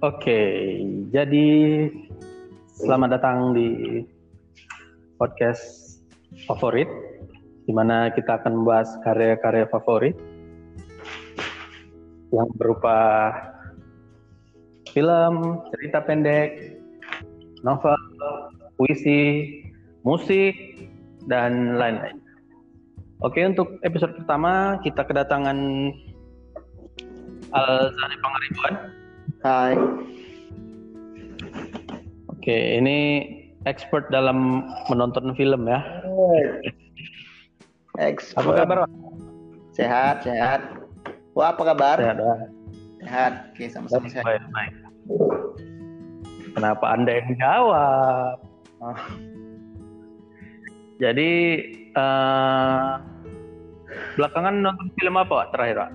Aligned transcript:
Oke, 0.00 0.80
jadi 1.12 1.48
selamat 2.72 3.20
datang 3.20 3.52
di 3.52 4.00
podcast 5.20 6.00
favorit, 6.48 6.88
di 7.68 7.72
mana 7.76 8.08
kita 8.08 8.40
akan 8.40 8.64
membahas 8.64 8.96
karya-karya 9.04 9.68
favorit 9.68 10.16
yang 12.32 12.48
berupa 12.56 12.96
film, 14.88 15.60
cerita 15.68 16.00
pendek, 16.00 16.80
novel, 17.60 18.00
puisi, 18.80 19.52
musik, 20.00 20.56
dan 21.28 21.76
lain-lain. 21.76 22.16
Oke, 23.20 23.44
untuk 23.44 23.76
episode 23.84 24.16
pertama 24.16 24.80
kita 24.80 25.04
kedatangan 25.04 25.92
Al-Zani 27.52 28.16
Pangaribuan 28.24 28.99
Hai. 29.40 29.72
Oke, 32.28 32.76
ini 32.76 33.24
expert 33.64 34.04
dalam 34.12 34.68
menonton 34.92 35.32
film 35.32 35.64
ya. 35.64 35.80
Expert. 37.96 38.44
Apa 38.44 38.52
kabar? 38.60 38.78
Sehat, 39.72 40.28
sehat. 40.28 40.60
Wah, 41.32 41.56
apa 41.56 41.62
kabar? 41.72 41.96
Sehat. 41.96 42.16
Sehat. 43.00 43.32
Oke, 43.56 43.64
sama-sama 43.72 44.12
sehat. 44.12 44.28
Baik, 44.28 44.44
baik. 44.52 44.72
Kenapa 46.52 46.84
Anda 46.92 47.12
yang 47.24 47.32
jawab? 47.40 48.36
Oh. 48.84 49.00
Jadi 51.00 51.32
eh, 51.96 52.90
belakangan 54.20 54.54
nonton 54.68 54.92
film 55.00 55.16
apa 55.16 55.32
Pak, 55.32 55.48
terakhir 55.56 55.76
Pak? 55.88 55.90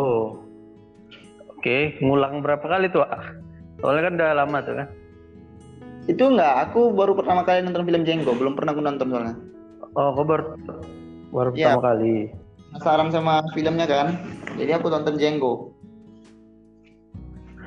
Oke, 1.57 1.99
ngulang 1.99 2.39
berapa 2.39 2.63
kali 2.63 2.87
tuh? 2.87 3.03
Soalnya 3.83 4.07
kan 4.07 4.13
udah 4.15 4.29
lama 4.39 4.57
tuh 4.63 4.75
kan. 4.79 4.87
Itu 6.07 6.23
enggak, 6.31 6.71
aku 6.71 6.95
baru 6.95 7.11
pertama 7.19 7.43
kali 7.43 7.67
nonton 7.67 7.83
film 7.83 8.07
Django, 8.07 8.31
belum 8.31 8.55
pernah 8.55 8.71
aku 8.71 8.83
nonton 8.83 9.07
soalnya. 9.11 9.35
Oh, 9.97 10.15
kau 10.15 10.23
baru 10.23 10.55
baru 11.35 11.49
Iya. 11.51 11.75
pertama 11.75 11.81
kali. 11.91 12.15
Penasaran 12.71 13.09
sama 13.11 13.43
filmnya 13.51 13.87
kan. 13.89 14.15
Jadi 14.55 14.71
aku 14.71 14.87
nonton 14.87 15.19
Django. 15.19 15.75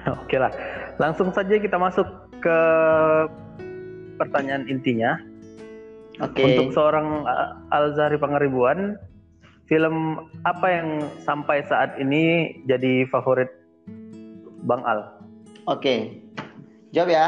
Oke 0.25 0.41
lah, 0.41 0.48
langsung 0.97 1.28
saja 1.36 1.60
kita 1.60 1.77
masuk 1.77 2.08
ke 2.41 2.58
pertanyaan 4.16 4.64
intinya. 4.64 5.20
Oke. 6.20 6.44
Untuk 6.44 6.76
seorang 6.76 7.24
uh, 7.24 7.56
Alzari 7.72 8.20
Pangaribuan, 8.20 9.00
film 9.70 10.26
apa 10.44 10.66
yang 10.68 10.88
sampai 11.24 11.64
saat 11.64 11.96
ini 11.96 12.52
jadi 12.68 13.08
favorit 13.08 13.48
Bang 14.68 14.84
Al? 14.84 15.16
Oke. 15.64 16.20
Jawab 16.92 17.10
ya. 17.14 17.26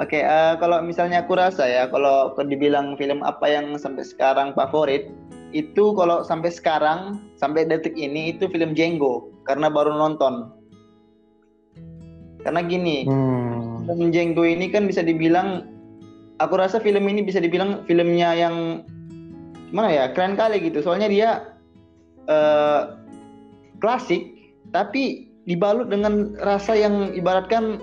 Oke, 0.00 0.24
eh, 0.24 0.54
kalau 0.56 0.80
misalnya 0.80 1.20
aku 1.20 1.36
rasa 1.36 1.68
ya, 1.68 1.84
kalau 1.92 2.32
kalau 2.32 2.48
dibilang 2.48 2.96
film 2.96 3.20
apa 3.20 3.44
yang 3.44 3.76
sampai 3.76 4.00
sekarang 4.00 4.56
favorit, 4.56 5.12
itu 5.52 5.92
kalau 5.92 6.24
sampai 6.24 6.48
sekarang, 6.48 7.20
sampai 7.36 7.68
detik 7.68 7.92
ini 8.00 8.32
itu 8.32 8.48
film 8.48 8.72
Django, 8.72 9.28
karena 9.44 9.68
baru 9.68 9.92
nonton. 9.92 10.56
Karena 12.40 12.64
gini, 12.64 13.04
Hmm. 13.04 13.84
film 13.84 14.08
Django 14.08 14.48
ini 14.48 14.72
kan 14.72 14.88
bisa 14.88 15.04
dibilang, 15.04 15.68
aku 16.40 16.56
rasa 16.56 16.80
film 16.80 17.04
ini 17.06 17.20
bisa 17.20 17.38
dibilang 17.38 17.84
filmnya 17.84 18.32
yang 18.32 18.82
mana 19.70 19.92
ya, 19.92 20.04
keren 20.16 20.34
kali 20.34 20.58
gitu. 20.64 20.80
Soalnya 20.80 21.06
dia 21.06 21.30
eh, 22.26 22.80
klasik, 23.78 24.26
tapi 24.72 25.30
dibalut 25.44 25.92
dengan 25.92 26.34
rasa 26.40 26.74
yang 26.74 27.12
ibaratkan 27.12 27.78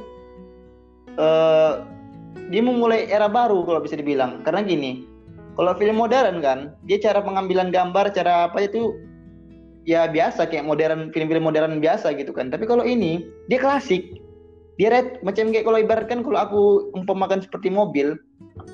eh, 1.16 1.74
dia 2.50 2.62
memulai 2.64 3.08
era 3.08 3.30
baru 3.30 3.64
kalau 3.64 3.80
bisa 3.86 3.96
dibilang. 3.96 4.42
Karena 4.42 4.66
gini, 4.66 5.06
kalau 5.56 5.78
film 5.78 6.02
modern 6.02 6.42
kan, 6.42 6.74
dia 6.90 6.98
cara 6.98 7.22
pengambilan 7.22 7.70
gambar, 7.70 8.12
cara 8.12 8.50
apa 8.50 8.66
itu 8.66 8.98
ya 9.88 10.04
biasa 10.12 10.52
kayak 10.52 10.68
modern 10.68 11.14
film-film 11.16 11.48
modern 11.48 11.80
biasa 11.80 12.12
gitu 12.18 12.36
kan. 12.36 12.52
Tapi 12.52 12.68
kalau 12.68 12.84
ini 12.84 13.24
dia 13.48 13.62
klasik. 13.62 14.26
Dia 14.78 14.94
red, 14.94 15.26
macam 15.26 15.50
kayak 15.50 15.66
kalau 15.66 15.82
ibaratkan 15.82 16.22
kalau 16.22 16.38
aku 16.38 16.62
umpamakan 16.94 17.42
seperti 17.42 17.74
mobil, 17.74 18.14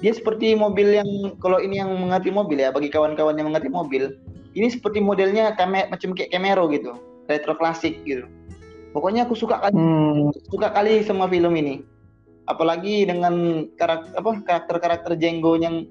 dia 0.04 0.12
seperti 0.12 0.56
mobil 0.56 1.00
yang 1.00 1.08
kalau 1.40 1.60
ini 1.64 1.80
yang 1.80 1.92
mengerti 1.96 2.28
mobil 2.32 2.60
ya 2.60 2.72
bagi 2.76 2.92
kawan-kawan 2.92 3.40
yang 3.40 3.48
mengerti 3.52 3.72
mobil, 3.72 4.12
ini 4.56 4.68
seperti 4.68 5.00
modelnya 5.00 5.56
kame, 5.56 5.88
macam 5.88 6.12
kayak 6.12 6.32
Camaro 6.36 6.68
gitu, 6.72 6.96
retro 7.32 7.56
klasik 7.56 8.04
gitu. 8.04 8.28
Pokoknya 8.92 9.26
aku 9.26 9.34
suka 9.34 9.58
kali 9.58 9.74
Hmm. 9.74 10.30
suka 10.52 10.70
kali 10.70 11.02
sama 11.02 11.26
film 11.32 11.56
ini. 11.58 11.82
Apalagi 12.46 13.08
dengan 13.08 13.66
karakter 13.80 14.12
apa 14.20 14.32
karakter-karakter 14.44 15.12
Django 15.16 15.56
yang 15.56 15.88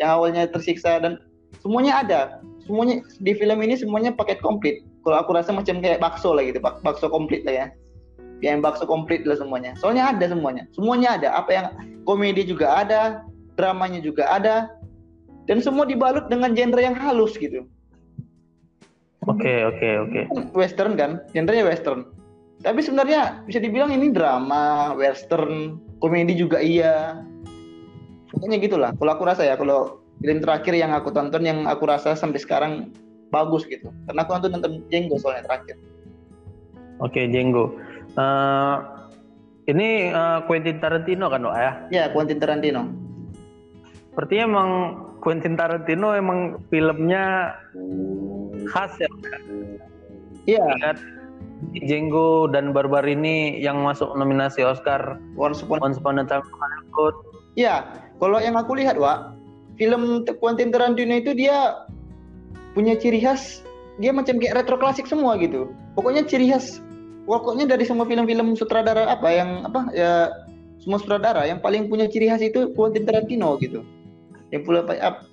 yang 0.00 0.16
awalnya 0.18 0.48
tersiksa 0.48 0.98
dan 0.98 1.20
semuanya 1.60 2.00
ada. 2.00 2.20
Semuanya 2.64 3.04
di 3.20 3.32
film 3.36 3.58
ini 3.60 3.76
semuanya 3.76 4.10
paket 4.16 4.40
komplit. 4.40 4.80
Kalau 5.04 5.18
aku 5.20 5.36
rasa 5.36 5.52
macam 5.52 5.82
kayak 5.82 6.00
bakso 6.00 6.32
lah 6.32 6.46
gitu, 6.46 6.62
bak- 6.62 6.80
bakso 6.80 7.12
komplit 7.12 7.44
lah 7.44 7.54
ya. 7.54 7.66
Yang 8.40 8.64
bakso 8.64 8.84
komplit 8.88 9.22
lah 9.28 9.36
semuanya. 9.36 9.76
Soalnya 9.78 10.10
ada 10.10 10.24
semuanya. 10.26 10.64
Semuanya 10.74 11.20
ada. 11.20 11.28
Apa 11.36 11.50
yang 11.52 11.66
komedi 12.04 12.46
juga 12.46 12.82
ada, 12.82 13.22
dramanya 13.56 14.02
juga 14.02 14.28
ada. 14.28 14.70
Dan 15.50 15.58
semua 15.58 15.82
dibalut 15.82 16.30
dengan 16.30 16.54
genre 16.54 16.78
yang 16.78 16.94
halus 16.94 17.34
gitu. 17.34 17.66
Oke, 19.26 19.66
oke, 19.66 19.88
oke. 20.06 20.20
Western 20.54 20.94
kan, 20.98 21.22
genrenya 21.34 21.66
western. 21.66 22.10
Tapi 22.62 22.78
sebenarnya 22.78 23.42
bisa 23.46 23.58
dibilang 23.58 23.90
ini 23.90 24.14
drama, 24.14 24.94
western, 24.94 25.82
komedi 25.98 26.38
juga 26.38 26.62
iya. 26.62 27.22
Pokoknya 28.30 28.58
gitulah. 28.62 28.90
Kalau 28.94 29.10
aku 29.14 29.26
rasa 29.26 29.42
ya, 29.46 29.58
kalau 29.58 30.02
film 30.22 30.38
terakhir 30.38 30.74
yang 30.78 30.94
aku 30.94 31.10
tonton 31.10 31.42
yang 31.42 31.66
aku 31.66 31.86
rasa 31.90 32.14
sampai 32.14 32.38
sekarang 32.38 32.94
bagus 33.34 33.66
gitu. 33.66 33.90
Karena 34.06 34.22
aku 34.22 34.30
nonton 34.38 34.50
nonton 34.58 34.72
Django 34.90 35.18
soalnya 35.18 35.46
terakhir. 35.50 35.76
Oke, 37.02 37.26
Django. 37.26 37.74
Eh, 38.14 38.76
ini 39.70 40.10
eh, 40.10 40.38
Quentin 40.50 40.82
Tarantino 40.82 41.30
kan, 41.30 41.46
Pak 41.46 41.58
ya? 41.58 41.72
Ya, 41.90 42.04
Quentin 42.10 42.38
Tarantino. 42.42 42.82
Sepertinya 44.10 44.44
emang 44.44 44.70
Quentin 45.22 45.54
Tarantino 45.54 46.12
emang 46.12 46.58
filmnya 46.68 47.54
khas 48.66 48.92
ya. 48.98 49.06
Pak? 49.06 49.40
Iya, 50.50 50.64
Ingat 50.66 50.98
Django 51.70 52.50
dan 52.50 52.74
Barbar 52.74 53.06
ini 53.06 53.62
yang 53.62 53.86
masuk 53.86 54.18
nominasi 54.18 54.66
Oscar 54.66 55.22
Once 55.38 55.62
Upon 55.62 55.78
Once 55.78 56.02
Upon 56.02 56.18
a 56.18 56.26
Time 56.26 56.42
in 56.42 56.54
Hollywood. 56.58 57.16
Iya, 57.54 57.86
kalau 58.18 58.42
yang 58.42 58.58
aku 58.58 58.74
lihat, 58.74 58.98
Wak, 58.98 59.38
film 59.78 60.26
Quentin 60.42 60.74
Tarantino 60.74 61.14
itu 61.14 61.30
dia 61.38 61.86
punya 62.74 62.98
ciri 62.98 63.22
khas, 63.22 63.62
dia 64.02 64.10
macam 64.10 64.42
kayak 64.42 64.58
retro 64.58 64.74
klasik 64.74 65.06
semua 65.06 65.38
gitu. 65.38 65.70
Pokoknya 65.94 66.26
ciri 66.26 66.50
khas 66.50 66.82
pokoknya 67.32 67.64
dari 67.64 67.88
semua 67.88 68.04
film-film 68.04 68.52
sutradara 68.52 69.08
apa 69.08 69.28
yang 69.32 69.64
apa 69.64 69.88
ya 69.96 70.28
semua 70.84 71.00
sutradara 71.00 71.48
yang 71.48 71.64
paling 71.64 71.88
punya 71.88 72.04
ciri 72.04 72.28
khas 72.28 72.44
itu 72.44 72.76
Quentin 72.76 73.08
Tarantino 73.08 73.56
gitu. 73.56 73.80
Yang 74.52 74.68
pula 74.68 74.84
up 75.08 75.24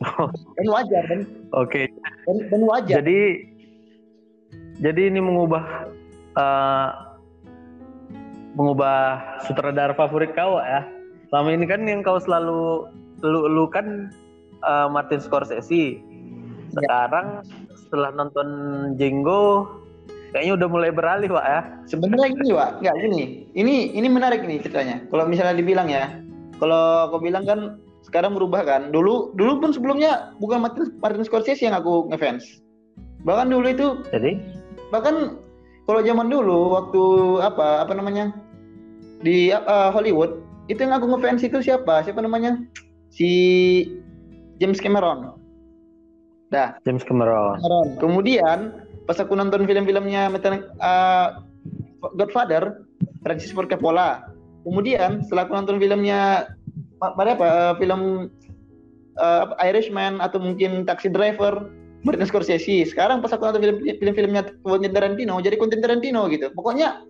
dan 0.55 0.67
wajar 0.71 1.03
dan, 1.11 1.21
Oke, 1.51 1.91
dan, 2.23 2.37
dan 2.47 2.61
wajar. 2.63 3.03
jadi 3.03 3.43
jadi 4.79 5.11
ini 5.11 5.19
mengubah 5.19 5.91
eh, 6.39 6.89
mengubah 8.55 9.19
sutradara 9.43 9.91
favorit 9.91 10.31
kau 10.31 10.55
ya. 10.63 10.87
Selama 11.27 11.51
ini 11.51 11.65
kan 11.67 11.83
yang 11.83 11.99
kau 11.99 12.15
selalu 12.15 12.87
lu, 13.27 13.39
lu 13.51 13.67
kan 13.67 14.07
eh, 14.63 14.87
Martin 14.87 15.19
Scorsese. 15.19 15.99
Sekarang 16.71 17.43
setelah 17.75 18.13
nonton 18.15 18.47
Django 18.95 19.67
kayaknya 20.31 20.53
udah 20.55 20.67
mulai 20.69 20.89
beralih 20.93 21.29
pak 21.29 21.45
ya. 21.45 21.59
Sebenarnya 21.89 22.27
gini, 22.33 22.51
Wak, 22.53 22.69
nggak 22.81 22.95
gini. 23.01 23.23
Ini 23.57 23.75
ini 23.97 24.07
menarik 24.07 24.45
nih 24.45 24.61
ceritanya. 24.61 25.01
Kalau 25.09 25.25
misalnya 25.25 25.57
dibilang 25.57 25.89
ya, 25.89 26.21
kalau 26.61 27.09
kau 27.09 27.21
bilang 27.21 27.43
kan 27.45 27.59
sekarang 28.05 28.37
berubah 28.37 28.65
kan. 28.65 28.93
Dulu 28.93 29.33
dulu 29.35 29.61
pun 29.61 29.69
sebelumnya 29.73 30.33
bukan 30.37 30.65
Martin, 30.65 30.93
Martin 31.01 31.25
Scorsese 31.25 31.65
yang 31.65 31.77
aku 31.77 32.09
ngefans. 32.09 32.61
Bahkan 33.25 33.51
dulu 33.51 33.67
itu 33.67 33.87
Jadi 34.15 34.39
bahkan 34.89 35.37
kalau 35.85 36.01
zaman 36.01 36.31
dulu 36.31 36.73
waktu 36.73 37.03
apa 37.45 37.85
apa 37.85 37.93
namanya 37.93 38.33
di 39.21 39.51
uh, 39.51 39.91
Hollywood 39.91 40.41
itu 40.71 40.79
yang 40.85 40.93
aku 40.95 41.09
ngefans 41.09 41.41
itu 41.41 41.59
siapa? 41.59 42.05
Siapa 42.05 42.21
namanya? 42.21 42.61
Si 43.09 43.29
James 44.61 44.77
Cameron. 44.77 45.33
Dah, 46.49 46.77
James 46.85 47.05
Cameron. 47.05 47.61
Cameron. 47.61 47.87
Kemudian 48.01 48.88
pas 49.09 49.17
aku 49.17 49.33
nonton 49.33 49.65
film-filmnya 49.65 50.29
uh, 50.77 51.41
Godfather, 52.13 52.85
Francis 53.25 53.49
Ford 53.49 53.65
Coppola. 53.65 54.29
Kemudian 54.61 55.25
setelah 55.25 55.49
aku 55.49 55.57
nonton 55.57 55.81
filmnya 55.81 56.45
pa- 57.01 57.17
pada 57.17 57.33
apa 57.33 57.47
uh, 57.49 57.73
film 57.81 58.29
uh, 59.17 59.57
Irishman 59.65 60.21
atau 60.21 60.37
mungkin 60.37 60.85
Taxi 60.85 61.09
Driver 61.09 61.73
Martin 62.05 62.29
Scorsese. 62.29 62.85
Sekarang 62.85 63.25
pas 63.25 63.33
aku 63.33 63.49
nonton 63.49 63.65
film 63.65 63.97
film-filmnya 63.97 64.53
Quentin 64.61 64.93
Tarantino 64.93 65.41
jadi 65.41 65.57
Quentin 65.57 65.81
Tarantino 65.81 66.29
gitu. 66.29 66.53
Pokoknya 66.53 67.01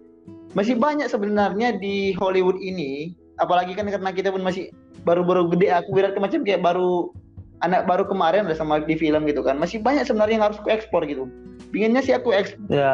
masih 0.55 0.79
banyak 0.79 1.11
sebenarnya 1.11 1.83
di 1.83 2.15
Hollywood 2.15 2.63
ini 2.63 3.11
apalagi 3.43 3.75
kan 3.75 3.91
karena 3.91 4.15
kita 4.15 4.31
pun 4.31 4.39
masih 4.39 4.71
baru-baru 5.03 5.51
gede 5.51 5.67
aku 5.75 5.99
berat 5.99 6.15
macam 6.15 6.47
kayak 6.47 6.63
baru 6.63 7.11
anak 7.59 7.83
baru 7.91 8.07
kemarin 8.07 8.47
ada 8.47 8.55
sama 8.55 8.79
di 8.79 8.95
film 8.95 9.27
gitu 9.27 9.43
kan. 9.43 9.59
Masih 9.59 9.83
banyak 9.83 10.07
sebenarnya 10.07 10.39
yang 10.39 10.45
harus 10.47 10.63
aku 10.63 10.71
ekspor 10.71 11.03
gitu 11.03 11.27
pinginnya 11.69 12.01
sih 12.03 12.13
aku 12.17 12.33
ekspor 12.33 12.69
ya. 12.69 12.93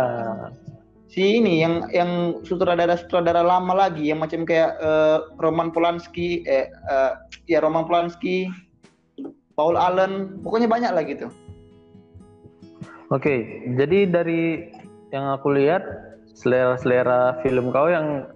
Si 1.10 1.40
ini 1.40 1.64
yang 1.64 1.88
yang 1.96 2.44
sutradara 2.44 3.00
sutradara 3.00 3.40
lama 3.40 3.72
lagi 3.72 4.12
yang 4.12 4.20
macam 4.20 4.44
kayak 4.44 4.76
uh, 4.84 5.32
Roman 5.40 5.72
Polanski 5.72 6.44
eh 6.44 6.68
uh, 6.92 7.16
ya 7.48 7.64
Roman 7.64 7.88
Polanski 7.88 8.52
Paul 9.56 9.80
Allen 9.80 10.44
pokoknya 10.44 10.68
banyak 10.68 10.92
lah 10.92 11.04
gitu. 11.08 11.32
Oke, 13.14 13.64
jadi 13.78 14.10
dari 14.10 14.68
yang 15.14 15.30
aku 15.38 15.54
lihat 15.56 15.86
selera-selera 16.36 17.40
film 17.46 17.72
kau 17.72 17.88
yang 17.88 18.28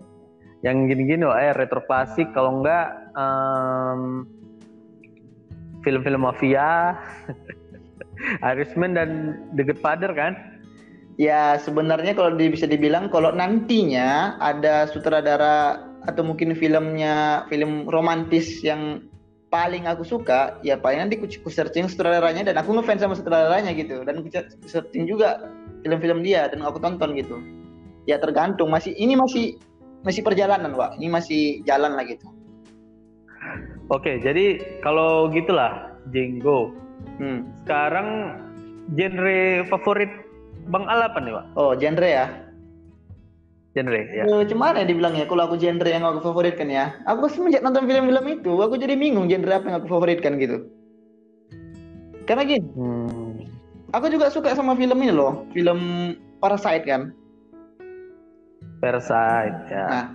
yang 0.63 0.87
gini-gini, 0.87 1.23
oh, 1.23 1.35
eh 1.35 1.55
retro 1.55 1.83
klasik 1.87 2.31
kalau 2.35 2.61
enggak 2.61 2.91
um, 3.15 4.27
film-film 5.83 6.27
mafia, 6.27 6.95
Irishman 8.43 8.95
dan 8.95 9.09
The 9.55 9.63
Godfather 9.65 10.11
kan? 10.13 10.35
Ya 11.19 11.59
sebenarnya 11.59 12.15
kalau 12.15 12.39
bisa 12.39 12.63
dibilang 12.63 13.11
kalau 13.11 13.35
nantinya 13.35 14.39
ada 14.39 14.87
sutradara 14.87 15.83
atau 16.07 16.23
mungkin 16.23 16.55
filmnya 16.55 17.43
film 17.51 17.91
romantis 17.91 18.63
yang 18.63 19.03
paling 19.51 19.83
aku 19.89 20.07
suka 20.07 20.61
ya 20.63 20.79
paling 20.79 21.03
nanti 21.03 21.19
ku, 21.19 21.27
ku 21.27 21.49
searching 21.51 21.91
sutradaranya 21.91 22.47
dan 22.47 22.55
aku 22.55 22.71
ngefans 22.71 23.03
sama 23.03 23.19
sutradaranya 23.19 23.75
gitu. 23.75 24.07
Dan 24.07 24.23
ku 24.23 24.31
searching 24.63 25.11
juga 25.11 25.51
film-film 25.83 26.23
dia 26.23 26.47
dan 26.47 26.63
aku 26.63 26.79
tonton 26.79 27.11
gitu. 27.19 27.35
Ya 28.07 28.15
tergantung 28.15 28.71
masih 28.71 28.95
ini 28.95 29.19
masih 29.19 29.59
masih 30.07 30.23
perjalanan 30.23 30.71
pak 30.71 30.95
ini 30.95 31.11
masih 31.11 31.41
jalan 31.67 31.99
lah 31.99 32.07
gitu. 32.07 32.31
Oke 33.91 34.23
jadi 34.23 34.61
kalau 34.79 35.27
gitulah 35.35 35.99
Jenggo 36.15 36.71
hmm. 37.19 37.39
sekarang 37.65 38.07
genre 38.93 39.65
favorit 39.69 40.11
Bang 40.69 40.85
Al 40.85 41.05
apa 41.07 41.17
nih 41.21 41.33
pak 41.33 41.45
oh 41.57 41.73
genre 41.77 42.07
ya 42.07 42.25
genre 43.77 44.01
ya. 44.01 44.25
Uh, 44.25 44.43
cuman 44.49 44.81
ya 44.81 44.85
dibilangnya 44.85 45.25
kalau 45.29 45.45
aku 45.45 45.55
genre 45.61 45.85
yang 45.85 46.01
aku 46.01 46.25
favoritkan 46.25 46.67
ya. 46.73 46.97
Aku 47.05 47.29
semenjak 47.29 47.61
nonton 47.61 47.85
film-film 47.85 48.25
itu, 48.41 48.51
aku 48.59 48.75
jadi 48.81 48.97
bingung 48.97 49.29
genre 49.29 49.61
apa 49.61 49.65
yang 49.69 49.77
aku 49.81 49.87
favoritkan 49.87 50.41
gitu. 50.41 50.65
Karena 52.25 52.45
gini, 52.45 52.65
hmm. 52.65 53.45
aku 53.93 54.05
juga 54.13 54.29
suka 54.29 54.53
sama 54.53 54.77
film 54.77 54.97
ini 55.01 55.13
loh, 55.13 55.45
film 55.53 56.13
Parasite 56.41 56.85
kan. 56.85 57.13
Parasite 58.81 59.59
ya. 59.69 59.85
Nah, 59.85 60.05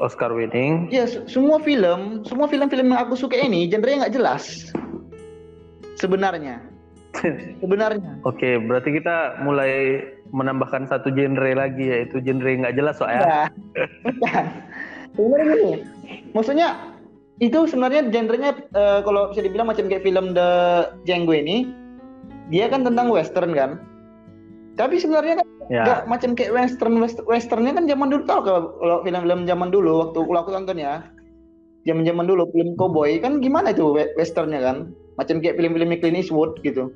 Oscar 0.00 0.32
winning. 0.32 0.88
Ya, 0.88 1.04
semua 1.06 1.60
film, 1.60 2.24
semua 2.24 2.48
film-film 2.48 2.88
yang 2.92 3.00
aku 3.04 3.14
suka 3.14 3.36
ini 3.36 3.68
genre-nya 3.68 4.08
nggak 4.08 4.16
jelas. 4.16 4.72
Sebenarnya. 5.98 6.60
Sebenarnya. 7.62 8.18
Oke, 8.26 8.58
berarti 8.58 8.90
kita 8.98 9.38
mulai 9.46 10.02
menambahkan 10.34 10.90
satu 10.90 11.14
genre 11.14 11.54
lagi 11.54 11.86
yaitu 11.86 12.18
genre 12.18 12.50
nggak 12.50 12.74
jelas 12.74 12.98
soalnya. 12.98 13.50
Ya. 14.18 14.50
Sebenarnya 15.14 15.46
gini, 15.54 15.72
maksudnya 16.34 16.68
itu 17.38 17.70
sebenarnya 17.70 18.10
genrenya 18.10 18.50
uh, 18.74 18.98
kalau 19.06 19.30
bisa 19.30 19.46
dibilang 19.46 19.70
macam 19.70 19.86
kayak 19.86 20.02
film 20.02 20.34
The 20.34 20.50
Django 21.06 21.34
ini, 21.38 21.70
dia 22.50 22.66
kan 22.66 22.82
tentang 22.82 23.14
western 23.14 23.54
kan. 23.54 23.78
Tapi 24.74 24.98
sebenarnya 24.98 25.38
kan 25.38 25.46
ya. 25.70 25.82
nggak 25.86 26.00
macam 26.10 26.30
kayak 26.34 26.52
western 26.52 26.94
westernnya 27.30 27.72
kan 27.78 27.86
zaman 27.86 28.10
dulu 28.10 28.22
tau 28.26 28.40
kalau 28.42 29.06
film-film 29.06 29.46
zaman 29.46 29.68
dulu 29.70 30.10
waktu 30.10 30.18
aku 30.18 30.50
tonton 30.50 30.78
ya 30.82 31.06
zaman 31.84 32.04
zaman 32.04 32.24
dulu 32.26 32.48
film 32.52 32.74
cowboy 32.76 33.16
kan 33.20 33.38
gimana 33.38 33.72
itu 33.72 33.94
westernnya 34.18 34.60
kan 34.60 34.76
macam 35.14 35.38
kayak 35.42 35.56
film-film 35.58 35.94
Clint 35.98 36.18
Eastwood 36.18 36.58
gitu 36.62 36.90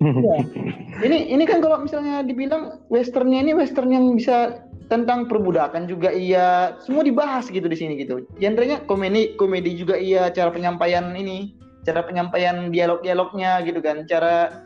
ya. 0.00 0.40
Ini 1.00 1.28
ini 1.28 1.44
kan 1.44 1.60
kalau 1.60 1.84
misalnya 1.84 2.24
dibilang 2.24 2.80
westernnya 2.88 3.44
ini 3.44 3.52
western 3.52 3.92
yang 3.92 4.08
bisa 4.16 4.64
tentang 4.88 5.30
perbudakan 5.30 5.86
juga 5.86 6.10
iya, 6.10 6.74
semua 6.82 7.06
dibahas 7.06 7.46
gitu 7.46 7.68
di 7.70 7.76
sini 7.78 8.00
gitu. 8.00 8.26
Genrenya 8.40 8.82
komedi 8.88 9.36
komedi 9.38 9.76
juga 9.78 9.94
iya, 9.94 10.32
cara 10.34 10.50
penyampaian 10.50 11.14
ini, 11.14 11.54
cara 11.86 12.02
penyampaian 12.02 12.74
dialog-dialognya 12.74 13.62
gitu 13.68 13.78
kan, 13.84 14.02
cara 14.10 14.64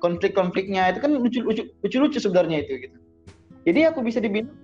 konflik-konfliknya 0.00 0.94
itu 0.94 0.98
kan 1.02 1.10
lucu-lucu 1.10 1.62
lucu-lucu 1.84 2.18
sebenarnya 2.22 2.64
itu 2.64 2.88
gitu. 2.88 2.96
Jadi 3.66 3.80
aku 3.84 4.00
bisa 4.00 4.22
dibilang 4.22 4.54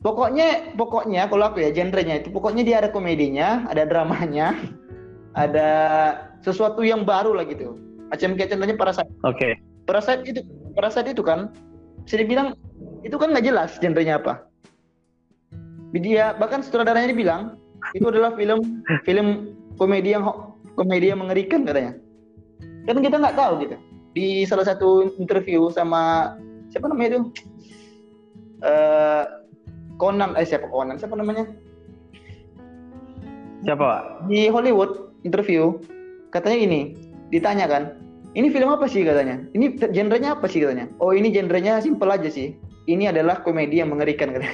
pokoknya 0.00 0.78
pokoknya 0.78 1.26
kalau 1.26 1.50
aku 1.50 1.60
ya 1.66 1.74
genrenya 1.74 2.22
itu 2.22 2.30
pokoknya 2.30 2.62
dia 2.62 2.76
ada 2.80 2.88
komedinya, 2.94 3.66
ada 3.68 3.84
dramanya, 3.84 4.56
ada 5.36 5.68
sesuatu 6.40 6.80
yang 6.80 7.04
baru 7.04 7.36
lah 7.36 7.44
gitu 7.44 7.76
Macam 8.08 8.38
kayak 8.38 8.54
contohnya 8.54 8.76
Parasite. 8.78 9.10
Oke. 9.26 9.36
Okay. 9.36 9.52
Parasite 9.84 10.22
itu 10.24 10.40
Parasite 10.72 11.10
itu 11.10 11.22
kan 11.26 11.50
bisa 12.06 12.22
dibilang 12.22 12.54
itu 13.02 13.18
kan 13.18 13.34
nggak 13.34 13.46
jelas 13.46 13.70
genrenya 13.82 14.22
apa. 14.22 14.46
Dia 15.90 16.38
bahkan 16.38 16.62
sutradaranya 16.62 17.10
dibilang 17.10 17.58
itu 17.98 18.06
adalah 18.06 18.34
film 18.38 18.82
film 19.02 19.58
komedi 19.74 20.14
yang 20.14 20.22
komedi 20.78 21.10
yang 21.10 21.18
mengerikan 21.18 21.66
katanya. 21.66 21.98
Kan 22.86 23.02
kita 23.02 23.18
nggak 23.18 23.34
tahu 23.34 23.52
gitu. 23.66 23.76
Di 24.14 24.46
salah 24.46 24.64
satu 24.64 25.10
interview 25.18 25.66
sama 25.74 26.34
siapa 26.70 26.86
namanya 26.86 27.18
itu? 27.18 27.20
Uh, 28.62 29.24
Conan, 29.98 30.38
eh 30.38 30.46
siapa 30.46 30.70
Conan? 30.70 30.94
Siapa 30.94 31.18
namanya? 31.18 31.44
Siapa? 33.66 34.22
Di 34.30 34.46
Hollywood 34.46 35.05
interview 35.26 35.82
katanya 36.30 36.58
ini 36.70 36.80
ditanya 37.34 37.66
kan 37.66 37.82
ini 38.36 38.52
film 38.52 38.68
apa 38.68 38.84
sih? 38.84 39.00
katanya. 39.00 39.40
Ini 39.56 39.80
genrenya 39.96 40.36
apa 40.36 40.44
sih? 40.44 40.60
katanya. 40.60 40.92
Oh 41.00 41.16
ini 41.16 41.32
genrenya 41.32 41.80
simpel 41.80 42.12
aja 42.12 42.28
sih. 42.28 42.52
Ini 42.84 43.08
adalah 43.08 43.40
komedi 43.40 43.80
yang 43.80 43.90
mengerikan 43.90 44.36
katanya. 44.36 44.52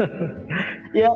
Ya. 0.90 1.06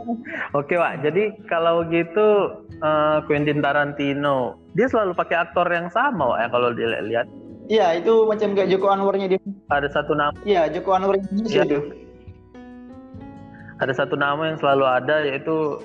Oke 0.55 0.79
pak 0.79 1.03
jadi 1.03 1.35
kalau 1.51 1.83
gitu 1.91 2.63
uh, 2.79 3.19
Quentin 3.27 3.59
Tarantino 3.59 4.55
dia 4.79 4.87
selalu 4.87 5.19
pakai 5.19 5.35
aktor 5.35 5.67
yang 5.67 5.91
sama 5.91 6.31
pak 6.31 6.39
ya 6.39 6.49
kalau 6.55 6.69
dilihat 6.71 7.27
Iya 7.67 7.99
itu 7.99 8.29
macam 8.29 8.55
kayak 8.55 8.71
Joko 8.71 8.87
Anwarnya 8.93 9.27
dia. 9.35 9.41
Ada 9.73 9.89
satu 9.91 10.15
nama. 10.15 10.31
Iya 10.47 10.71
Joko 10.71 10.95
Anwar 10.95 11.19
Indonesia 11.19 11.65
ya. 11.65 11.67
itu. 11.67 11.81
Ada 13.83 13.93
satu 13.99 14.15
nama 14.15 14.53
yang 14.53 14.63
selalu 14.63 14.85
ada 14.85 15.17
yaitu 15.27 15.83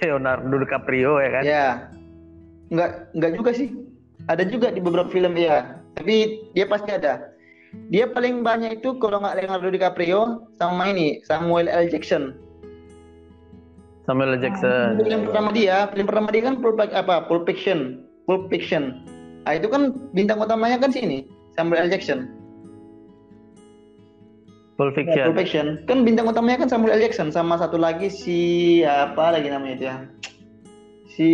Leonardo 0.00 0.56
DiCaprio 0.60 1.20
ya 1.20 1.30
kan? 1.32 1.42
Iya. 1.44 1.66
Nggak 2.68 2.90
nggak 3.16 3.32
juga 3.36 3.50
sih. 3.56 3.68
Ada 4.28 4.44
juga 4.44 4.68
di 4.68 4.80
beberapa 4.84 5.08
film 5.08 5.34
ya 5.38 5.78
tapi 5.96 6.46
dia 6.54 6.68
pasti 6.68 6.94
ada. 6.94 7.34
Dia 7.92 8.08
paling 8.08 8.40
banyak 8.40 8.80
itu 8.80 8.96
kalau 8.96 9.20
nggak 9.20 9.44
Leonardo 9.44 9.68
DiCaprio 9.68 10.48
sama 10.56 10.92
ini 10.92 11.20
Samuel 11.24 11.68
L. 11.68 11.88
Jackson. 11.88 12.36
Samuel 14.08 14.36
L. 14.36 14.40
Jackson. 14.40 15.00
Film 15.00 15.28
pertama 15.28 15.50
dia 15.52 15.88
film 15.92 16.06
pertama 16.08 16.28
dia 16.32 16.42
kan 16.48 16.54
Pulp, 16.60 16.80
apa 16.80 17.28
Pulp 17.28 17.44
Fiction. 17.44 18.04
Pulp 18.24 18.48
Fiction. 18.48 19.04
Nah 19.44 19.56
itu 19.56 19.68
kan 19.68 19.96
bintang 20.12 20.40
utamanya 20.40 20.80
kan 20.80 20.92
sini 20.92 21.28
Samuel 21.56 21.88
L. 21.88 21.92
Jackson 21.92 22.37
Pulp 24.78 24.94
Fiction. 24.94 25.18
Ya, 25.18 25.26
Pulp 25.26 25.42
Fiction. 25.42 25.66
Kan 25.90 26.06
bintang 26.06 26.30
utamanya 26.30 26.62
kan 26.62 26.70
Samuel 26.70 26.94
L. 26.96 27.02
Jackson 27.02 27.34
sama 27.34 27.58
satu 27.58 27.74
lagi 27.74 28.06
si 28.06 28.40
apa 28.86 29.34
lagi 29.34 29.50
namanya 29.50 29.74
itu 29.74 29.84
ya 29.90 29.96
si 31.18 31.28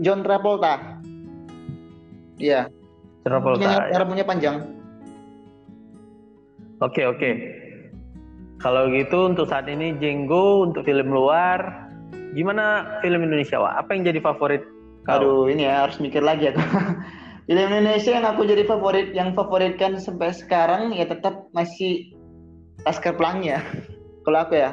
John 0.00 0.24
Travolta. 0.24 0.96
Iya. 2.40 2.72
Travolta. 3.20 3.92
Cara 3.92 4.04
punya 4.08 4.24
panjang. 4.24 4.64
Oke 6.80 7.04
oke. 7.04 7.30
Kalau 8.64 8.88
gitu 8.88 9.28
untuk 9.28 9.44
saat 9.52 9.68
ini 9.68 9.92
Jenggo 10.00 10.64
untuk 10.64 10.88
film 10.88 11.12
luar, 11.12 11.92
gimana 12.32 12.96
film 13.04 13.20
Indonesia 13.20 13.60
Wak? 13.60 13.84
Apa 13.84 13.90
yang 13.92 14.08
jadi 14.08 14.20
favorit? 14.24 14.64
Kau? 15.04 15.20
Aduh 15.20 15.52
ini 15.52 15.68
ya 15.68 15.84
harus 15.84 16.00
mikir 16.00 16.24
lagi 16.24 16.48
aku. 16.48 16.64
film 17.52 17.68
Indonesia 17.68 18.16
yang 18.16 18.24
aku 18.24 18.48
jadi 18.48 18.64
favorit, 18.64 19.12
yang 19.12 19.36
favoritkan 19.36 20.00
sampai 20.00 20.32
sekarang 20.32 20.96
ya 20.96 21.04
tetap 21.04 21.52
masih 21.52 22.15
Laskar 22.84 23.14
Pelangi 23.16 23.54
ya. 23.56 23.60
Kalau 24.26 24.38
aku 24.44 24.54
ya. 24.58 24.70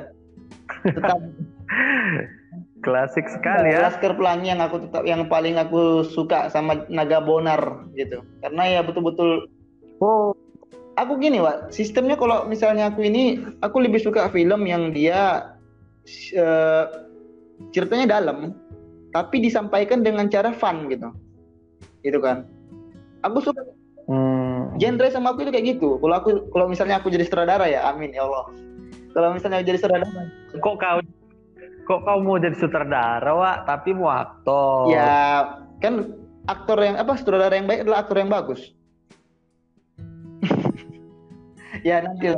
Tetap 0.84 1.20
Klasik 2.86 3.32
sekali 3.32 3.72
ya. 3.72 3.88
Laskar 3.88 4.20
Pelangi 4.20 4.52
yang 4.52 4.60
aku 4.60 4.84
tetap 4.84 5.08
yang 5.08 5.30
paling 5.32 5.56
aku 5.56 6.04
suka 6.04 6.52
sama 6.52 6.84
Naga 6.92 7.24
Bonar 7.24 7.88
gitu. 7.96 8.26
Karena 8.44 8.68
ya 8.68 8.82
betul-betul 8.84 9.48
oh 10.04 10.36
aku 11.00 11.16
gini, 11.22 11.40
Wak. 11.40 11.72
Sistemnya 11.72 12.20
kalau 12.20 12.44
misalnya 12.44 12.92
aku 12.92 13.08
ini 13.08 13.40
aku 13.64 13.80
lebih 13.80 14.04
suka 14.04 14.28
film 14.28 14.68
yang 14.68 14.92
dia 14.92 15.54
uh, 16.36 16.86
ceritanya 17.72 18.20
dalam 18.20 18.52
tapi 19.14 19.40
disampaikan 19.40 20.02
dengan 20.02 20.28
cara 20.28 20.52
fun 20.52 20.90
gitu 20.90 21.14
gitu 22.04 22.20
kan 22.20 22.44
aku 23.24 23.40
suka. 23.40 23.64
Genre 24.80 25.08
sama 25.10 25.34
aku 25.34 25.46
itu 25.46 25.52
kayak 25.54 25.66
gitu. 25.78 25.90
Kalau 26.02 26.16
aku 26.16 26.30
kalau 26.50 26.66
misalnya 26.70 27.00
aku 27.02 27.10
jadi 27.14 27.26
sutradara 27.26 27.66
ya 27.70 27.86
amin 27.94 28.14
ya 28.14 28.26
Allah. 28.26 28.50
Kalau 29.14 29.30
misalnya 29.36 29.62
jadi 29.62 29.78
sutradara 29.78 30.10
kok 30.54 30.76
kau 30.78 31.00
kok 31.84 32.00
kau 32.08 32.18
mau 32.24 32.38
jadi 32.40 32.56
sutradara 32.58 33.32
wa 33.34 33.62
tapi 33.66 33.94
mau 33.94 34.10
aktor. 34.10 34.90
Ya 34.94 35.60
kan 35.82 36.16
aktor 36.50 36.78
yang 36.82 36.96
apa 36.98 37.14
sutradara 37.20 37.54
yang 37.54 37.68
baik 37.70 37.86
adalah 37.86 38.06
aktor 38.06 38.18
yang 38.20 38.32
bagus. 38.32 38.62
Ya 41.84 42.00
nanti 42.00 42.32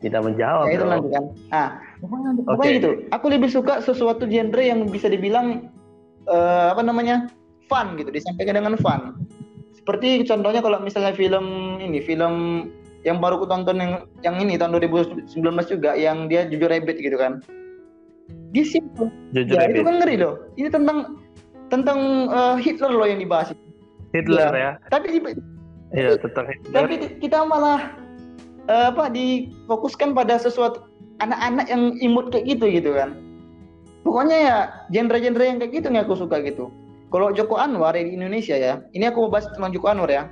tidak 0.00 0.24
menjawab 0.24 0.72
ya 0.72 0.80
itu 0.80 0.84
nanti 0.88 1.08
kan. 1.12 1.24
Ah 1.52 1.68
pokoknya 2.00 2.30
okay. 2.48 2.76
gitu. 2.80 2.90
Aku 3.12 3.26
lebih 3.28 3.52
suka 3.52 3.84
sesuatu 3.84 4.24
genre 4.24 4.62
yang 4.64 4.88
bisa 4.88 5.12
dibilang 5.12 5.68
uh, 6.24 6.72
apa 6.72 6.80
namanya 6.80 7.28
fun 7.68 7.98
gitu 7.98 8.10
disampaikan 8.14 8.62
dengan 8.62 8.74
fun 8.78 9.14
seperti 9.86 10.26
contohnya 10.26 10.58
kalau 10.58 10.82
misalnya 10.82 11.14
film 11.14 11.78
ini 11.78 12.02
film 12.02 12.34
yang 13.06 13.22
baru 13.22 13.38
aku 13.38 13.46
tonton 13.46 13.78
yang 13.78 13.92
yang 14.26 14.36
ini 14.42 14.58
tahun 14.58 14.74
2019 14.82 15.30
juga 15.70 15.94
yang 15.94 16.26
dia 16.26 16.42
jujur 16.50 16.66
rabbit 16.66 16.98
gitu 16.98 17.14
kan 17.14 17.38
dia 18.50 18.66
simple 18.66 19.14
jujur 19.30 19.54
ya, 19.54 19.70
itu 19.70 19.86
kan 19.86 20.02
ngeri 20.02 20.18
loh 20.18 20.42
ini 20.58 20.66
tentang 20.66 21.22
tentang 21.70 22.30
uh, 22.30 22.56
Hitler 22.58 22.92
loh 22.92 23.06
yang 23.06 23.20
dibahas. 23.20 23.52
Hitler 24.14 24.50
ya. 24.54 24.70
ya. 24.78 24.88
Tapi 24.90 25.06
Iya, 25.94 26.18
tentang 26.18 26.50
Hitler. 26.50 26.72
Tapi 26.74 26.94
kita 27.22 27.46
malah 27.46 27.94
uh, 28.66 28.90
apa 28.94 29.10
difokuskan 29.10 30.14
pada 30.14 30.38
sesuatu 30.38 30.86
anak-anak 31.22 31.66
yang 31.70 31.94
imut 32.02 32.30
kayak 32.30 32.46
gitu 32.56 32.66
gitu 32.70 32.90
kan. 32.94 33.16
Pokoknya 34.06 34.38
ya 34.38 34.56
genre-genre 34.94 35.42
yang 35.42 35.58
kayak 35.58 35.72
gitu 35.74 35.86
nih 35.90 36.02
aku 36.06 36.14
suka 36.14 36.38
gitu. 36.42 36.70
Kalau 37.16 37.32
Joko 37.32 37.56
Anwar 37.56 37.96
di 37.96 38.12
Indonesia 38.12 38.60
ya, 38.60 38.84
ini 38.92 39.08
aku 39.08 39.24
mau 39.24 39.32
bahas 39.32 39.48
tentang 39.48 39.72
Joko 39.72 39.88
Anwar 39.88 40.12
ya. 40.12 40.28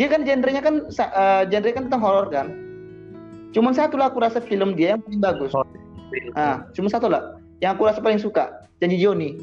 Dia 0.00 0.08
kan 0.08 0.24
genrenya 0.24 0.64
kan 0.64 0.88
uh, 0.88 1.44
genre 1.44 1.70
kan 1.76 1.92
tentang 1.92 2.00
horor 2.00 2.32
kan. 2.32 2.56
Cuma 3.52 3.76
satu 3.76 4.00
lah 4.00 4.08
aku 4.08 4.24
rasa 4.24 4.40
film 4.40 4.72
dia 4.80 4.96
yang 4.96 5.04
paling 5.04 5.20
bagus. 5.20 5.52
Oh, 5.52 5.68
nah, 6.32 6.64
cuma 6.72 6.88
satu 6.88 7.12
lah 7.12 7.36
yang 7.60 7.76
aku 7.76 7.84
rasa 7.84 8.00
paling 8.00 8.16
suka, 8.16 8.64
Janji 8.80 8.96
Joni. 8.96 9.36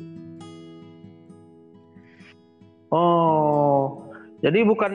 Oh, 2.90 4.10
jadi 4.42 4.66
bukan 4.66 4.94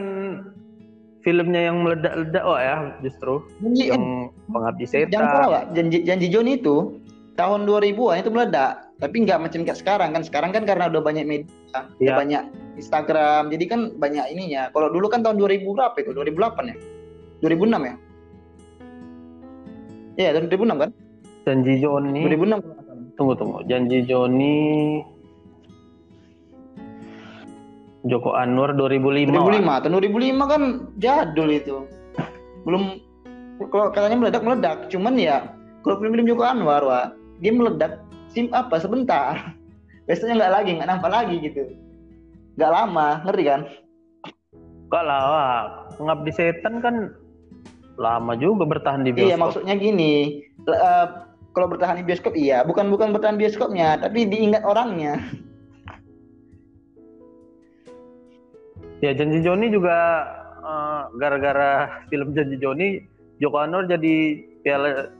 filmnya 1.22 1.70
yang 1.70 1.86
meledak-ledak 1.86 2.42
oh 2.42 2.58
ya 2.58 2.90
justru 3.06 3.42
janji, 3.62 3.94
yang 3.94 4.34
pengabdi 4.50 4.82
setan. 4.82 5.14
Jangan 5.14 5.30
salah 5.30 5.62
janji 5.78 5.98
janji 6.02 6.26
Joni 6.26 6.58
itu 6.58 6.98
tahun 7.38 7.70
2000-an 7.70 8.18
itu 8.18 8.30
meledak, 8.34 8.82
tapi 8.98 9.22
nggak 9.22 9.38
macam 9.38 9.62
kayak 9.62 9.78
sekarang 9.78 10.10
kan. 10.10 10.22
Sekarang 10.26 10.50
kan 10.50 10.66
karena 10.66 10.90
udah 10.90 11.02
banyak 11.02 11.22
media, 11.22 11.50
ya. 12.00 12.14
banyak 12.16 12.42
Instagram, 12.78 13.50
jadi 13.50 13.64
kan 13.66 13.80
banyak 13.98 14.24
ininya. 14.32 14.70
Kalau 14.70 14.88
dulu 14.88 15.10
kan 15.10 15.20
tahun 15.26 15.36
2000 15.36 15.66
berapa 15.66 15.96
itu? 15.98 16.10
2008 16.14 16.70
ya? 16.72 16.76
2006 17.42 17.88
ya? 17.88 17.94
Iya, 20.18 20.28
tahun 20.34 20.46
2006 20.50 20.82
kan? 20.82 20.90
Janji 21.46 21.72
Joni. 21.80 22.22
2006. 22.26 23.16
Tunggu 23.18 23.34
tunggu. 23.34 23.58
Janji 23.66 23.98
Joni 24.06 24.58
Joko 28.06 28.30
Anwar 28.38 28.78
2005. 28.78 29.34
2005, 29.34 29.82
tahun 29.82 29.92
2005 29.98 30.52
kan 30.52 30.62
jadul 31.02 31.50
itu. 31.50 31.76
Belum 32.62 33.02
kalau 33.74 33.90
katanya 33.90 34.16
meledak 34.22 34.42
meledak, 34.46 34.78
cuman 34.86 35.18
ya 35.18 35.50
kalau 35.82 35.98
film-film 35.98 36.30
Joko 36.30 36.46
Anwar, 36.46 36.82
wah, 36.86 37.06
dia 37.42 37.50
meledak 37.50 37.98
sim 38.30 38.46
apa 38.54 38.78
sebentar. 38.78 39.57
Biasanya 40.08 40.34
nggak 40.40 40.54
lagi, 40.56 40.70
nggak 40.80 40.88
nampak 40.88 41.10
lagi 41.12 41.36
gitu. 41.44 41.62
Nggak 42.56 42.72
lama, 42.72 43.08
ngerti 43.28 43.44
kan? 43.44 43.60
Enggak 44.88 45.04
lah, 45.04 45.22
pengabdi 46.00 46.32
setan 46.32 46.80
kan 46.80 47.12
lama 48.00 48.32
juga 48.40 48.64
bertahan 48.64 49.04
di 49.04 49.12
bioskop. 49.12 49.28
Iya, 49.28 49.36
maksudnya 49.36 49.74
gini, 49.76 50.40
uh, 50.64 51.28
kalau 51.52 51.68
bertahan 51.68 52.00
di 52.00 52.08
bioskop 52.08 52.32
iya, 52.32 52.64
bukan 52.64 52.88
bukan 52.88 53.12
bertahan 53.12 53.36
bioskopnya, 53.36 54.00
tapi 54.00 54.24
diingat 54.24 54.64
orangnya. 54.64 55.20
Ya 58.98 59.14
Janji 59.14 59.46
Joni 59.46 59.70
juga 59.70 60.26
uh, 60.58 61.06
gara-gara 61.22 62.02
film 62.10 62.34
Janji 62.34 62.58
Joni 62.58 62.98
Joko 63.38 63.62
Anwar 63.62 63.86
jadi 63.86 64.42
piala 64.66 65.14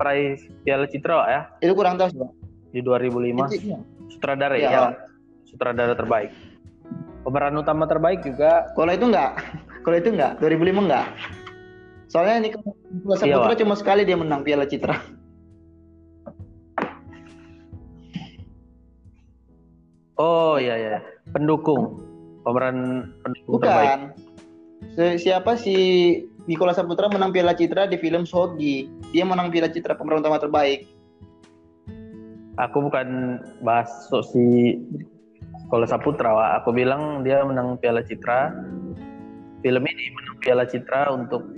peraih 0.00 0.40
piala 0.64 0.88
Citra 0.88 1.28
ya. 1.28 1.40
Itu 1.60 1.76
kurang 1.76 2.00
tahu 2.00 2.08
sih, 2.08 2.24
Di 2.72 2.80
2005. 2.80 3.52
Itu, 3.52 3.76
ya. 3.76 3.80
Sutradara 4.12 4.56
ya. 4.60 4.70
ya. 4.70 4.82
Sutradara 5.48 5.96
terbaik. 5.96 6.30
Pemeran 7.22 7.56
utama 7.56 7.88
terbaik 7.88 8.20
juga. 8.20 8.68
Kalau 8.76 8.92
itu 8.92 9.06
enggak. 9.08 9.32
Kalau 9.84 9.96
itu 9.96 10.08
enggak. 10.12 10.32
2005 10.42 10.84
enggak. 10.86 11.06
Soalnya 12.12 12.34
ini 12.44 12.48
Kuasa 13.02 13.24
iya, 13.24 13.40
Putra 13.40 13.56
cuma 13.56 13.72
sekali 13.72 14.04
dia 14.04 14.20
menang 14.20 14.44
piala 14.44 14.68
Citra. 14.68 15.00
Oh 20.20 20.60
iya 20.60 20.76
iya. 20.76 20.98
Pendukung 21.32 21.98
pemeran 22.44 23.08
pendukung 23.24 23.58
Bukan. 23.58 23.64
terbaik. 23.64 25.18
Siapa 25.18 25.56
si 25.56 25.74
Nikola 26.44 26.74
Saputra 26.74 27.06
menang 27.06 27.30
Piala 27.30 27.54
Citra 27.54 27.86
di 27.86 27.96
film 27.96 28.26
Sogi. 28.26 28.90
Dia 29.14 29.22
menang 29.22 29.48
Piala 29.48 29.70
Citra 29.70 29.94
pemeran 29.94 30.20
utama 30.20 30.42
terbaik. 30.42 30.84
Aku 32.60 32.84
bukan 32.84 33.40
bahas 33.64 33.88
si 34.28 34.76
Nikola 35.72 35.88
Saputra, 35.88 36.36
Wak. 36.36 36.50
aku 36.60 36.76
bilang 36.76 37.24
dia 37.24 37.40
menang 37.48 37.80
Piala 37.80 38.04
Citra. 38.04 38.52
Film 39.64 39.84
ini 39.88 40.04
menang 40.12 40.36
Piala 40.36 40.68
Citra 40.68 41.16
untuk 41.16 41.48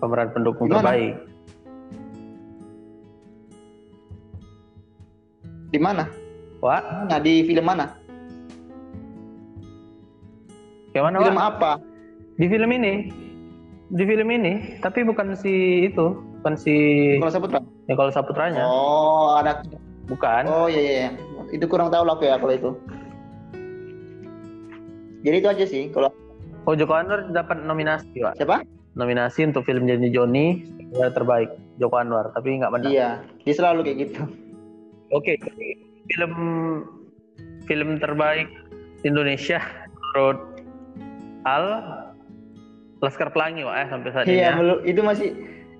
pemeran 0.00 0.32
pendukung 0.32 0.64
Di 0.64 0.72
mana? 0.72 0.80
terbaik. 0.80 1.14
Di 5.68 5.76
mana? 5.76 6.04
Wah, 6.64 7.04
nah 7.04 7.20
di 7.20 7.44
film 7.44 7.68
mana? 7.68 7.92
Kayak 10.96 11.04
mana, 11.04 11.16
Film 11.20 11.36
Wak? 11.36 11.48
apa? 11.52 11.72
Di 12.40 12.46
film 12.48 12.70
ini. 12.72 12.94
Di 13.92 14.04
film 14.08 14.28
ini, 14.32 14.52
tapi 14.80 15.04
bukan 15.04 15.36
si 15.36 15.84
itu, 15.84 16.16
bukan 16.40 16.54
si 16.56 16.74
Kalau 17.20 17.32
Saputra. 17.32 17.60
Ya 17.88 17.96
kalau 17.96 18.12
Saputranya. 18.12 18.68
Oh, 18.68 19.40
anak 19.40 19.64
bukan. 20.12 20.44
Oh 20.44 20.68
iya, 20.68 20.80
iya 20.80 20.92
iya. 20.92 21.10
Itu 21.48 21.64
kurang 21.64 21.88
tahu 21.88 22.04
lah 22.04 22.20
ya 22.20 22.36
kalau 22.36 22.52
itu. 22.52 22.70
Jadi 25.24 25.36
itu 25.40 25.48
aja 25.48 25.64
sih 25.64 25.88
kalau 25.90 26.12
Oh 26.68 26.76
Joko 26.76 26.92
Anwar 26.92 27.24
dapat 27.32 27.64
nominasi, 27.64 28.12
Pak. 28.20 28.36
Siapa? 28.36 28.60
Nominasi 28.92 29.48
untuk 29.48 29.64
film 29.64 29.88
Janji 29.88 30.12
Joni 30.12 30.68
ya 30.92 31.08
terbaik 31.08 31.48
Joko 31.80 31.96
Anwar, 31.96 32.28
tapi 32.36 32.60
nggak 32.60 32.72
menang. 32.76 32.92
Iya, 32.92 33.24
dia 33.48 33.54
selalu 33.56 33.88
kayak 33.88 33.98
gitu. 34.04 34.22
Oke, 35.16 35.40
film 36.12 36.32
film 37.64 37.96
terbaik 37.96 38.52
Indonesia 39.00 39.64
menurut 39.96 40.60
Al 41.48 41.64
Laskar 43.00 43.32
Pelangi 43.32 43.64
Wak, 43.64 43.76
eh, 43.80 43.86
sampai 43.88 44.08
saat 44.12 44.24
ini. 44.28 44.44
Iya, 44.44 44.50
ya. 44.60 44.76
itu 44.84 45.00
masih 45.00 45.28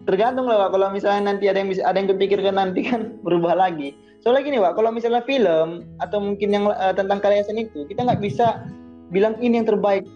tergantung 0.08 0.48
lah 0.48 0.64
Wak. 0.64 0.72
Kalau 0.72 0.88
misalnya 0.88 1.36
nanti 1.36 1.52
ada 1.52 1.60
yang 1.60 1.68
bisa 1.68 1.84
ada 1.84 2.00
yang 2.00 2.08
kepikirkan 2.08 2.56
nanti 2.56 2.88
kan 2.88 3.12
berubah 3.26 3.52
lagi. 3.52 3.92
Soalnya 4.24 4.48
gini 4.48 4.58
Wak, 4.58 4.80
kalau 4.80 4.88
misalnya 4.88 5.20
film 5.28 5.84
atau 6.00 6.18
mungkin 6.24 6.48
yang 6.48 6.64
uh, 6.72 6.96
tentang 6.96 7.20
karya 7.20 7.44
seni 7.44 7.68
itu 7.68 7.84
kita 7.84 8.08
nggak 8.08 8.24
bisa 8.24 8.64
bilang 9.12 9.36
ini 9.44 9.60
yang 9.60 9.68
terbaik 9.68 10.08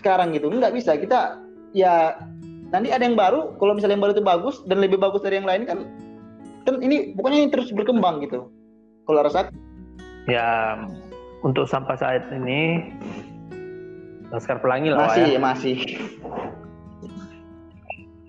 sekarang 0.00 0.32
gitu. 0.32 0.48
Nggak 0.48 0.72
bisa. 0.72 0.96
Kita 0.96 1.36
ya 1.76 2.16
nanti 2.72 2.88
ada 2.88 3.04
yang 3.04 3.14
baru. 3.14 3.52
Kalau 3.60 3.76
misalnya 3.76 4.00
yang 4.00 4.04
baru 4.08 4.16
itu 4.16 4.24
bagus 4.24 4.56
dan 4.64 4.80
lebih 4.80 4.96
bagus 4.96 5.20
dari 5.20 5.36
yang 5.36 5.46
lain 5.46 5.68
kan 5.68 5.84
kan 6.66 6.82
ini 6.82 7.14
pokoknya 7.14 7.38
ini 7.44 7.48
terus 7.52 7.68
berkembang 7.76 8.24
gitu. 8.24 8.48
Kalau 9.04 9.20
rasa 9.20 9.52
ya 10.26 10.80
untuk 11.46 11.68
sampai 11.70 11.94
saat 11.94 12.26
ini 12.34 12.90
Laskar 14.34 14.58
Pelangi 14.58 14.90
lah 14.90 15.06
masih 15.06 15.26
ya. 15.30 15.38
masih 15.38 15.76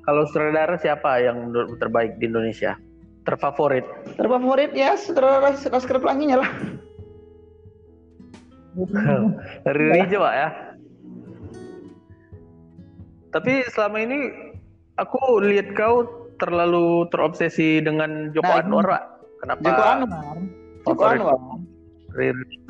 kalau 0.07 0.23
sutradara 0.23 0.79
siapa 0.79 1.19
yang 1.19 1.51
terbaik 1.83 2.15
di 2.15 2.31
Indonesia? 2.31 2.79
Terfavorit? 3.27 3.83
Terfavorit 4.15 4.71
ya 4.71 4.95
sutradara 4.95 5.51
Laskar 5.51 5.99
Pelanginya 5.99 6.47
lah. 6.47 6.51
Riri 9.75 9.99
aja 9.99 10.17
pak 10.23 10.33
ya. 10.33 10.49
Tapi 13.35 13.67
selama 13.75 13.97
ini 13.99 14.31
aku 14.95 15.43
lihat 15.43 15.75
kau 15.75 16.07
terlalu 16.39 17.03
terobsesi 17.11 17.83
dengan 17.83 18.31
Joko 18.31 18.47
nah, 18.47 18.63
Anwar 18.63 18.85
pak. 18.87 19.03
Kenapa 19.43 19.59
Joko 19.67 19.83
Anwar. 19.83 20.37
Joko 20.87 21.03
Anwar. 21.03 21.39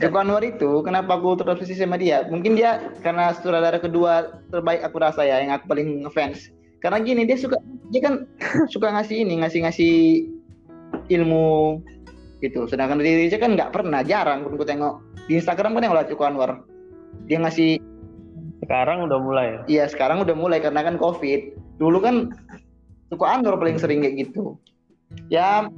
Joko 0.01 0.17
Anwar 0.17 0.41
itu 0.41 0.72
kenapa 0.82 1.22
aku 1.22 1.38
terobsesi 1.38 1.77
sama 1.77 2.01
dia? 2.01 2.25
Mungkin 2.25 2.58
dia 2.58 2.82
karena 3.06 3.29
sutradara 3.38 3.77
kedua 3.77 4.41
terbaik 4.50 4.82
aku 4.82 4.98
rasa 4.98 5.22
ya 5.22 5.38
yang 5.38 5.53
aku 5.53 5.70
paling 5.70 6.01
ngefans. 6.01 6.57
Karena 6.78 7.02
gini 7.02 7.26
dia 7.26 7.38
suka 7.38 7.58
dia 7.90 8.02
kan 8.04 8.28
suka 8.74 8.94
ngasih 8.94 9.26
ini 9.26 9.42
ngasih 9.42 9.60
ngasih 9.66 9.96
ilmu 11.10 11.82
gitu. 12.44 12.70
Sedangkan 12.70 13.02
Riri 13.02 13.28
Riza 13.28 13.42
kan 13.42 13.58
nggak 13.58 13.74
pernah 13.74 14.06
jarang. 14.06 14.46
Pun 14.46 14.60
gue 14.60 14.68
tengok 14.68 15.02
di 15.26 15.42
Instagram 15.42 15.74
kan 15.78 15.84
yang 15.84 15.96
lah 15.98 16.06
Joko 16.06 16.24
Anwar. 16.26 16.62
Dia 17.26 17.42
ngasih 17.42 17.82
sekarang 18.68 19.06
udah 19.08 19.20
mulai 19.22 19.48
iya 19.70 19.88
sekarang 19.88 20.20
udah 20.26 20.36
mulai 20.38 20.62
karena 20.62 20.86
kan 20.86 21.00
covid. 21.00 21.56
Dulu 21.78 21.98
kan 22.02 22.34
Joko 23.10 23.26
Anwar 23.26 23.58
paling 23.58 23.80
sering 23.80 24.04
kayak 24.04 24.28
gitu. 24.28 24.58
Ya 25.32 25.72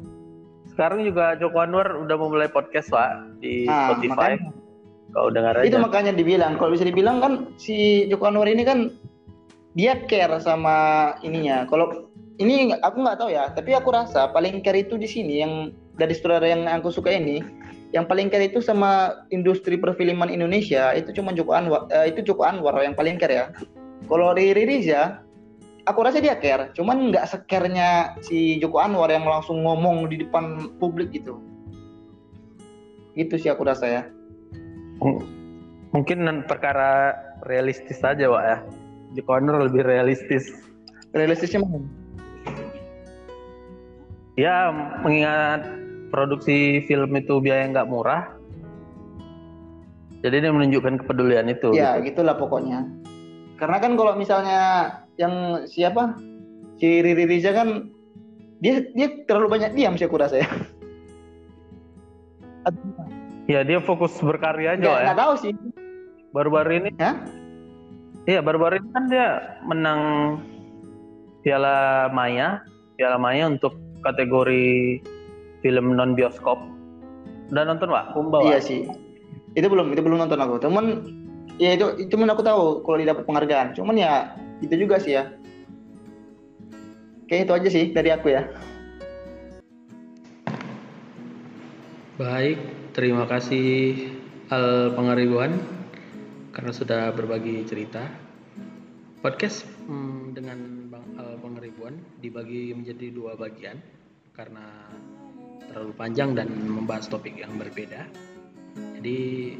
sekarang 0.73 1.03
juga 1.03 1.35
Joko 1.37 1.59
Anwar 1.59 1.91
udah 1.95 2.15
memulai 2.15 2.47
podcast 2.47 2.87
pak 2.91 3.39
di 3.43 3.67
nah, 3.67 3.93
Spotify. 3.93 4.39
makanya, 4.39 4.39
kau 5.11 5.27
dengar 5.29 5.53
aja. 5.59 5.67
itu 5.67 5.77
makanya 5.77 6.11
dibilang. 6.15 6.55
Kalau 6.55 6.71
bisa 6.71 6.87
dibilang 6.87 7.19
kan 7.19 7.33
si 7.59 8.07
Joko 8.07 8.31
Anwar 8.31 8.47
ini 8.47 8.63
kan 8.63 8.87
dia 9.77 9.99
care 10.09 10.37
sama 10.41 11.13
ininya. 11.21 11.65
Kalau 11.69 12.09
ini 12.39 12.71
aku 12.71 12.97
nggak 13.03 13.19
tahu 13.19 13.29
ya 13.35 13.51
tapi 13.51 13.75
aku 13.75 13.91
rasa 13.91 14.31
paling 14.31 14.63
care 14.63 14.81
itu 14.81 14.95
di 14.95 15.05
sini 15.05 15.43
yang 15.43 15.75
dari 15.99 16.15
sutradara 16.15 16.55
yang 16.55 16.63
aku 16.71 16.87
suka 16.89 17.11
ini 17.11 17.43
yang 17.91 18.07
paling 18.07 18.31
care 18.31 18.47
itu 18.47 18.63
sama 18.63 19.11
industri 19.29 19.75
perfilman 19.75 20.31
Indonesia 20.31 20.95
itu 20.95 21.11
cuma 21.11 21.35
Joko 21.35 21.51
Anwar 21.51 21.91
eh, 21.91 22.15
itu 22.15 22.23
Joko 22.23 22.47
Anwar 22.47 22.79
yang 22.79 22.95
paling 22.95 23.19
care 23.19 23.35
ya. 23.35 23.45
Kalau 24.07 24.33
Riri 24.33 24.65
Riza 24.65 25.19
aku 25.85 25.99
rasa 26.07 26.23
dia 26.23 26.39
care 26.39 26.71
cuman 26.73 27.11
nggak 27.11 27.27
sekernya 27.27 28.15
si 28.23 28.57
Joko 28.63 28.79
Anwar 28.79 29.11
yang 29.11 29.27
langsung 29.27 29.61
ngomong 29.67 30.07
di 30.07 30.23
depan 30.23 30.73
publik 30.79 31.11
gitu. 31.11 31.43
Gitu 33.19 33.35
sih 33.35 33.51
aku 33.51 33.67
rasa 33.67 33.85
ya. 33.85 34.01
Mungkin 35.91 36.45
perkara 36.47 37.17
realistis 37.43 37.99
saja 37.99 38.31
Wak 38.31 38.43
ya 38.47 38.57
Joko 39.17 39.31
Anwar 39.37 39.65
lebih 39.65 39.81
realistis 39.85 40.53
realistisnya 41.13 41.65
mana? 41.65 41.81
ya 44.37 44.71
mengingat 45.03 45.65
produksi 46.13 46.85
film 46.85 47.11
itu 47.17 47.41
biaya 47.41 47.67
nggak 47.69 47.89
murah 47.89 48.29
jadi 50.23 50.47
dia 50.47 50.51
menunjukkan 50.51 51.03
kepedulian 51.05 51.49
itu 51.49 51.73
ya 51.73 51.97
gitu. 51.99 52.13
gitulah 52.13 52.35
pokoknya 52.37 52.85
karena 53.59 53.77
kan 53.81 53.91
kalau 53.99 54.13
misalnya 54.15 54.61
yang 55.19 55.65
siapa 55.67 56.15
si 56.79 57.03
Riri 57.03 57.27
Riza 57.27 57.51
kan 57.51 57.91
dia 58.63 58.87
dia 58.95 59.07
terlalu 59.27 59.59
banyak 59.59 59.75
diam 59.75 59.99
sih 59.99 60.07
aku 60.07 60.19
rasa 60.19 60.39
ya 60.39 60.49
ya 63.51 63.59
dia 63.65 63.79
fokus 63.83 64.15
berkarya 64.23 64.79
aja 64.79 64.83
ya 64.85 65.03
nggak 65.11 65.19
tahu 65.19 65.33
sih 65.39 65.53
baru-baru 66.31 66.85
ini 66.85 66.91
Hah? 67.01 67.38
Iya 68.29 68.45
baru-baru 68.45 68.77
ini 68.77 68.89
kan 68.93 69.03
dia 69.09 69.57
menang 69.65 70.01
Piala 71.41 72.13
Maya 72.13 72.61
Piala 72.99 73.17
Maya 73.17 73.49
untuk 73.49 73.79
kategori 74.03 74.99
film 75.63 75.95
non 75.95 76.15
bioskop. 76.15 76.59
Udah 77.51 77.63
nonton 77.63 77.89
Wak? 77.91 78.11
Kumba 78.15 78.43
Iya 78.45 78.59
sih. 78.59 78.87
Itu 79.57 79.67
belum, 79.67 79.91
itu 79.95 80.03
belum 80.03 80.19
nonton 80.19 80.39
aku. 80.39 80.61
Cuman 80.61 81.07
ya 81.59 81.75
itu 81.75 81.95
itu 81.99 82.13
pun 82.15 82.29
aku 82.29 82.43
tahu 82.43 82.83
kalau 82.83 82.99
dia 82.99 83.11
dapat 83.11 83.23
penghargaan. 83.23 83.71
Cuman 83.75 83.95
ya 83.95 84.35
itu 84.59 84.75
juga 84.75 85.01
sih 85.01 85.17
ya. 85.17 85.31
Kayak 87.31 87.41
itu 87.47 87.53
aja 87.55 87.69
sih 87.71 87.85
dari 87.95 88.09
aku 88.11 88.27
ya. 88.35 88.43
Baik, 92.19 92.59
terima 92.91 93.23
kasih 93.31 93.95
Al 94.51 94.91
Pengaribuan 94.91 95.55
karena 96.59 96.75
sudah 96.75 97.15
berbagi 97.15 97.63
cerita. 97.63 98.03
Podcast 99.23 99.63
hmm, 99.87 100.35
dengan 100.35 100.91
Bang 100.91 101.07
Al 101.15 101.39
Pengaribuan 101.39 101.95
dibagi 102.19 102.75
menjadi 102.75 103.15
dua 103.15 103.39
bagian 103.39 103.79
karena 104.35 104.67
terlalu 105.71 105.95
panjang 105.95 106.35
dan 106.35 106.51
membahas 106.51 107.07
topik 107.07 107.39
yang 107.39 107.55
berbeda. 107.55 108.03
Jadi 108.75 109.55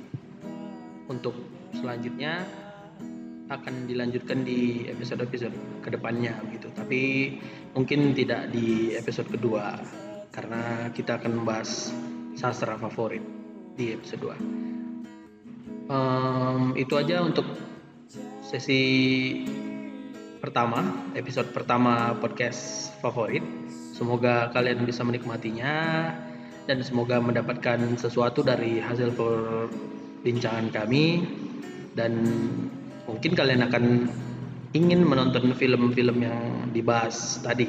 untuk 1.08 1.40
selanjutnya 1.72 2.44
akan 3.48 3.88
dilanjutkan 3.88 4.44
di 4.44 4.84
episode-episode 4.92 5.56
ke 5.80 5.96
depannya 5.96 6.36
gitu. 6.52 6.68
Tapi 6.76 7.32
mungkin 7.80 8.12
tidak 8.12 8.52
di 8.52 8.92
episode 9.00 9.32
kedua 9.32 9.80
karena 10.36 10.92
kita 10.92 11.16
akan 11.16 11.32
membahas 11.32 11.96
sastra 12.36 12.76
favorit 12.76 13.24
di 13.80 13.96
episode 13.96 14.36
2. 14.36 14.79
Um, 15.90 16.78
itu 16.78 16.94
aja 17.02 17.26
untuk 17.26 17.50
sesi 18.46 18.82
pertama, 20.38 21.10
episode 21.18 21.50
pertama 21.50 22.14
podcast 22.22 22.94
favorit. 23.02 23.42
Semoga 23.98 24.54
kalian 24.54 24.86
bisa 24.86 25.02
menikmatinya 25.04 25.74
dan 26.70 26.78
semoga 26.86 27.18
mendapatkan 27.18 27.82
sesuatu 27.98 28.46
dari 28.46 28.78
hasil 28.78 29.18
perbincangan 29.18 30.70
kami 30.70 31.26
dan 31.98 32.14
mungkin 33.10 33.34
kalian 33.34 33.66
akan 33.66 33.86
ingin 34.78 35.02
menonton 35.02 35.52
film-film 35.58 36.22
yang 36.22 36.70
dibahas 36.70 37.42
tadi. 37.42 37.66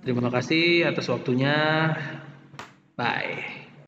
Terima 0.00 0.32
kasih 0.32 0.88
atas 0.88 1.12
waktunya. 1.12 1.92
Bye. 2.96 3.57